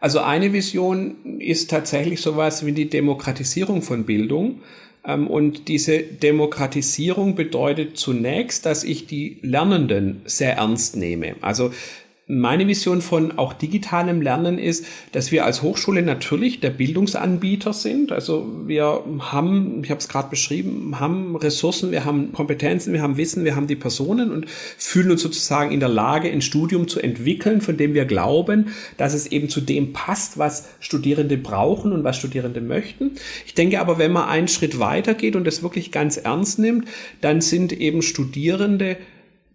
[0.00, 4.60] Also eine Vision ist tatsächlich sowas wie die Demokratisierung von Bildung.
[5.04, 11.36] Ähm, und diese Demokratisierung bedeutet zunächst, dass ich die Lernenden sehr ernst nehme.
[11.40, 11.72] Also
[12.28, 18.10] meine Vision von auch digitalem Lernen ist, dass wir als Hochschule natürlich der Bildungsanbieter sind.
[18.10, 23.16] Also wir haben, ich habe es gerade beschrieben, haben Ressourcen, wir haben Kompetenzen, wir haben
[23.16, 26.98] Wissen, wir haben die Personen und fühlen uns sozusagen in der Lage, ein Studium zu
[26.98, 32.02] entwickeln, von dem wir glauben, dass es eben zu dem passt, was Studierende brauchen und
[32.02, 33.12] was Studierende möchten.
[33.46, 36.88] Ich denke aber, wenn man einen Schritt weiter geht und das wirklich ganz ernst nimmt,
[37.20, 38.96] dann sind eben Studierende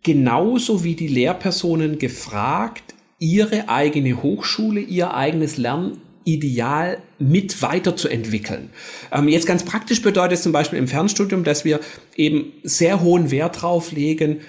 [0.04, 8.72] genauso wie die Lehrpersonen gefragt, ihre eigene Hochschule, ihr eigenes Lernideal mit weiterzuentwickeln.
[9.12, 11.80] Ähm, jetzt ganz praktisch bedeutet es zum Beispiel im Fernstudium, dass wir
[12.16, 14.40] eben sehr hohen Wert drauf legen,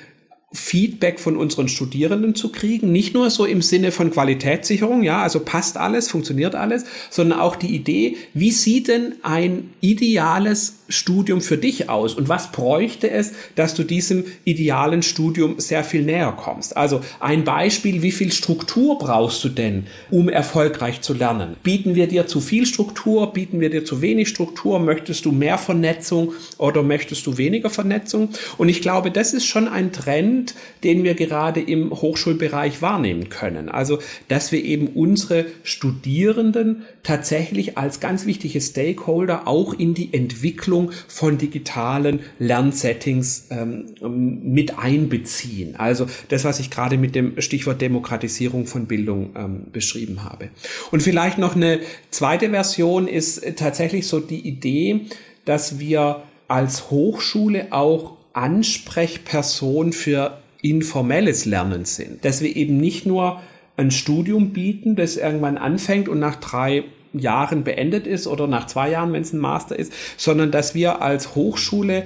[0.54, 5.40] Feedback von unseren Studierenden zu kriegen, nicht nur so im Sinne von Qualitätssicherung, ja, also
[5.40, 11.58] passt alles, funktioniert alles, sondern auch die Idee, wie sieht denn ein ideales Studium für
[11.58, 16.76] dich aus und was bräuchte es, dass du diesem idealen Studium sehr viel näher kommst?
[16.76, 21.56] Also ein Beispiel, wie viel Struktur brauchst du denn, um erfolgreich zu lernen?
[21.62, 25.58] Bieten wir dir zu viel Struktur, bieten wir dir zu wenig Struktur, möchtest du mehr
[25.58, 28.30] Vernetzung oder möchtest du weniger Vernetzung?
[28.58, 33.68] Und ich glaube, das ist schon ein Trend, den wir gerade im Hochschulbereich wahrnehmen können.
[33.68, 40.81] Also, dass wir eben unsere Studierenden tatsächlich als ganz wichtige Stakeholder auch in die Entwicklung
[40.82, 45.76] Entwicklung von digitalen Lernsettings ähm, mit einbeziehen.
[45.76, 50.48] Also das, was ich gerade mit dem Stichwort Demokratisierung von Bildung ähm, beschrieben habe.
[50.90, 55.02] Und vielleicht noch eine zweite Version ist tatsächlich so die Idee,
[55.44, 62.24] dass wir als Hochschule auch Ansprechperson für informelles Lernen sind.
[62.24, 63.40] Dass wir eben nicht nur
[63.76, 68.90] ein Studium bieten, das irgendwann anfängt und nach drei Jahren beendet ist oder nach zwei
[68.90, 72.04] Jahren, wenn es ein Master ist, sondern dass wir als Hochschule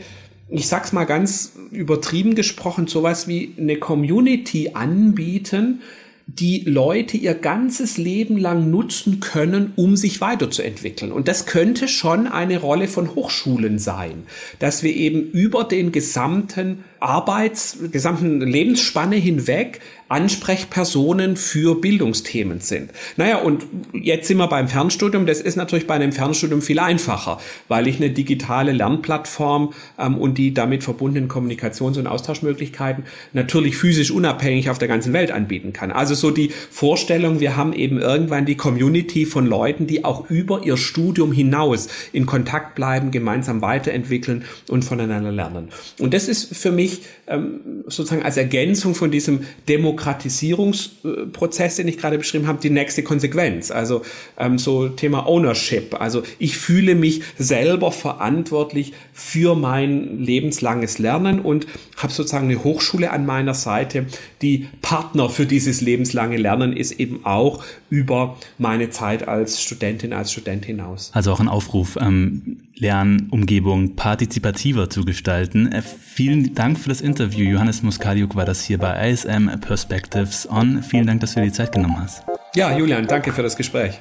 [0.49, 5.81] ich sag's mal ganz übertrieben gesprochen, sowas wie eine Community anbieten,
[6.29, 11.13] die Leute ihr ganzes Leben lang nutzen können, um sich weiterzuentwickeln.
[11.13, 14.25] Und das könnte schon eine Rolle von Hochschulen sein,
[14.59, 22.93] dass wir eben über den gesamten Arbeits, gesamten Lebensspanne hinweg Ansprechpersonen für Bildungsthemen sind.
[23.17, 25.27] Naja, und jetzt sind wir beim Fernstudium.
[25.27, 30.39] Das ist natürlich bei einem Fernstudium viel einfacher, weil ich eine digitale Lernplattform ähm, und
[30.39, 35.91] die damit verbundenen Kommunikations- und Austauschmöglichkeiten natürlich physisch unabhängig auf der ganzen Welt anbieten kann.
[35.91, 40.63] Also so die Vorstellung, wir haben eben irgendwann die Community von Leuten, die auch über
[40.65, 45.71] ihr Studium hinaus in Kontakt bleiben, gemeinsam weiterentwickeln und voneinander lernen.
[45.99, 46.86] Und das ist für mich
[47.27, 53.71] ähm, sozusagen als Ergänzung von diesem Demokratisierungsprozess, den ich gerade beschrieben habe, die nächste Konsequenz.
[53.71, 54.03] Also
[54.39, 56.01] ähm, so Thema Ownership.
[56.01, 61.67] Also ich fühle mich selber verantwortlich für mein lebenslanges Lernen und
[61.97, 64.07] habe sozusagen eine Hochschule an meiner Seite,
[64.43, 70.13] die Partner für dieses lebenslange lebenslange Lernen ist eben auch über meine Zeit als Studentin,
[70.13, 71.11] als Student hinaus.
[71.13, 75.73] Also auch ein Aufruf, ähm, Lernumgebung partizipativer zu gestalten.
[75.73, 77.49] Äh, vielen Dank für das Interview.
[77.51, 80.83] Johannes Muskaliuk war das hier bei ISM Perspectives On.
[80.83, 82.23] Vielen Dank, dass du dir die Zeit genommen hast.
[82.55, 84.01] Ja, Julian, danke für das Gespräch.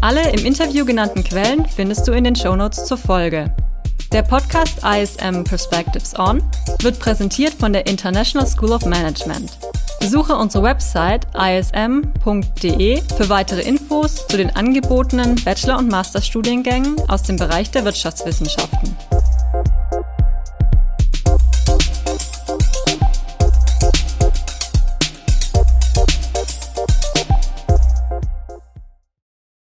[0.00, 3.54] Alle im Interview genannten Quellen findest du in den Shownotes zur Folge.
[4.12, 6.42] Der Podcast ISM Perspectives On
[6.80, 9.58] wird präsentiert von der International School of Management.
[10.00, 17.36] Besuche unsere Website ism.de für weitere Infos zu den angebotenen Bachelor- und Masterstudiengängen aus dem
[17.36, 18.96] Bereich der Wirtschaftswissenschaften.